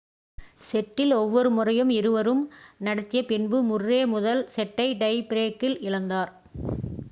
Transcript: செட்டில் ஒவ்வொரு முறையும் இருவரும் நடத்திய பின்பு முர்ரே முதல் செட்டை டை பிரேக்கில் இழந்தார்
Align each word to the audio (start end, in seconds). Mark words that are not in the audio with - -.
செட்டில் 0.67 1.13
ஒவ்வொரு 1.15 1.49
முறையும் 1.51 1.91
இருவரும் 1.95 2.41
நடத்திய 2.79 3.21
பின்பு 3.25 3.59
முர்ரே 3.69 4.01
முதல் 4.11 4.43
செட்டை 4.49 4.89
டை 4.97 5.15
பிரேக்கில் 5.29 5.77
இழந்தார் 5.83 6.33